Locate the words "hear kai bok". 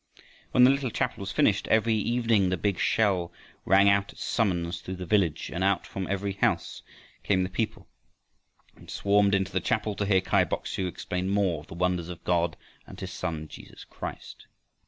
10.07-10.65